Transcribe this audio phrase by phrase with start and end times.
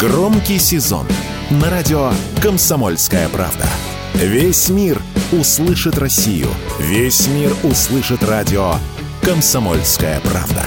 [0.00, 1.06] Громкий сезон
[1.50, 2.10] на радио
[2.42, 3.66] «Комсомольская правда».
[4.14, 4.98] Весь мир
[5.30, 6.48] услышит Россию.
[6.78, 8.76] Весь мир услышит радио
[9.20, 10.64] «Комсомольская правда».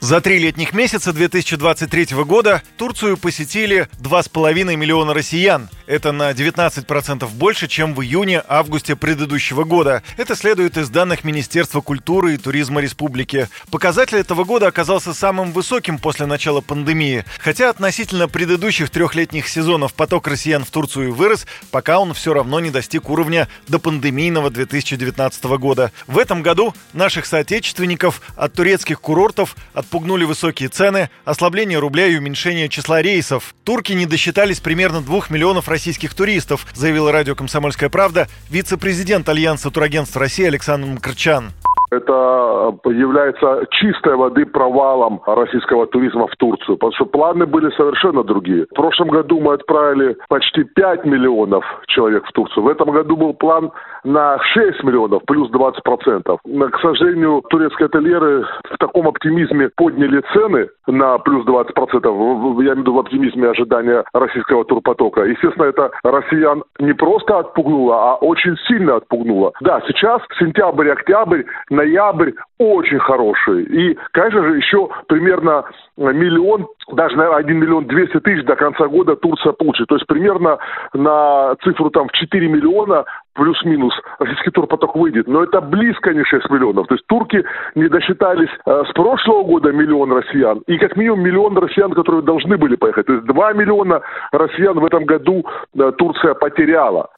[0.00, 5.68] За три летних месяца 2023 года Турцию посетили 2,5 миллиона россиян.
[5.92, 10.02] Это на 19% больше, чем в июне-августе предыдущего года.
[10.16, 13.48] Это следует из данных Министерства культуры и туризма республики.
[13.70, 17.26] Показатель этого года оказался самым высоким после начала пандемии.
[17.38, 22.70] Хотя относительно предыдущих трехлетних сезонов поток россиян в Турцию вырос, пока он все равно не
[22.70, 25.92] достиг уровня до пандемийного 2019 года.
[26.06, 32.16] В этом году наших соотечественников от турецких курортов от отпугнули высокие цены, ослабление рубля и
[32.16, 33.54] уменьшение числа рейсов.
[33.62, 40.16] Турки не досчитались примерно 2 миллионов российских туристов, заявила радио «Комсомольская правда» вице-президент Альянса турагентств
[40.16, 41.50] России Александр Мкрчан.
[41.92, 48.64] Это является чистой воды провалом российского туризма в Турцию, потому что планы были совершенно другие.
[48.70, 52.64] В прошлом году мы отправили почти 5 миллионов человек в Турцию.
[52.64, 53.70] В этом году был план
[54.04, 56.40] на 6 миллионов, плюс 20 процентов.
[56.42, 62.16] К сожалению, турецкие ательеры в таком оптимизме подняли цены на плюс 20 процентов.
[62.16, 65.24] Я имею в виду в оптимизме ожидания российского турпотока.
[65.24, 69.52] Естественно, это россиян не просто отпугнуло, а очень сильно отпугнуло.
[69.60, 73.64] Да, сейчас сентябрь, октябрь на ноябрь очень хороший.
[73.64, 75.64] И, конечно же, еще примерно
[75.96, 79.88] миллион, даже, наверное, 1 миллион 200 тысяч до конца года Турция получит.
[79.88, 80.58] То есть примерно
[80.94, 85.26] на цифру там в 4 миллиона плюс-минус российский турпоток выйдет.
[85.26, 86.86] Но это близко не 6 миллионов.
[86.86, 87.44] То есть турки
[87.74, 92.56] не досчитались э, с прошлого года миллион россиян и как минимум миллион россиян, которые должны
[92.56, 93.06] были поехать.
[93.06, 95.44] То есть 2 миллиона россиян в этом году
[95.74, 97.08] э, Турция потеряла.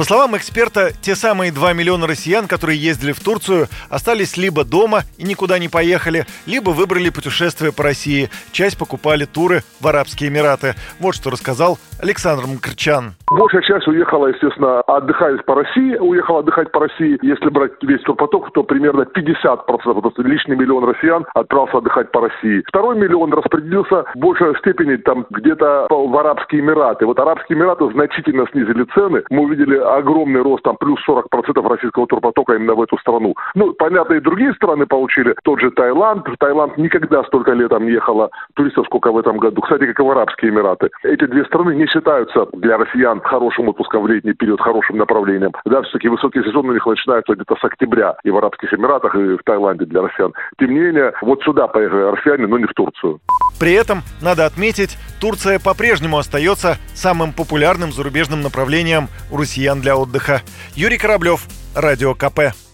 [0.00, 5.04] По словам эксперта, те самые 2 миллиона россиян, которые ездили в Турцию, остались либо дома
[5.18, 8.30] и никуда не поехали, либо выбрали путешествие по России.
[8.50, 10.74] Часть покупали туры в Арабские Эмираты.
[11.00, 13.14] Вот что рассказал Александр Мкрчан.
[13.30, 17.16] Большая часть уехала, естественно, отдыхать по России, уехала отдыхать по России.
[17.22, 22.22] Если брать весь турпоток, то примерно 50%, то есть лишний миллион россиян отправился отдыхать по
[22.22, 22.64] России.
[22.66, 27.06] Второй миллион распределился в большей степени там где-то в Арабские Эмираты.
[27.06, 29.22] Вот Арабские Эмираты значительно снизили цены.
[29.30, 33.36] Мы увидели огромный рост, там плюс 40% российского турпотока именно в эту страну.
[33.54, 35.36] Ну, понятно, и другие страны получили.
[35.44, 36.26] Тот же Таиланд.
[36.26, 39.60] В Таиланд никогда столько летом не ехало туристов, сколько в этом году.
[39.62, 40.90] Кстати, как и в Арабские Эмираты.
[41.04, 45.52] Эти две страны не считаются для россиян хорошим отпуском в летний период, хорошим направлением.
[45.64, 49.36] Да, все-таки высокий сезон у них начинается где-то с октября и в Арабских Эмиратах, и
[49.36, 50.32] в Таиланде для россиян.
[50.58, 53.20] Тем не менее, вот сюда поехали россияне, но не в Турцию.
[53.58, 60.40] При этом, надо отметить, Турция по-прежнему остается самым популярным зарубежным направлением у россиян для отдыха.
[60.74, 62.69] Юрий Кораблев, Радио КП.